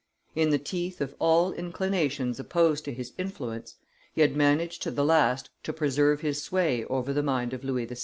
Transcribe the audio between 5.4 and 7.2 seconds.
to preserve his sway over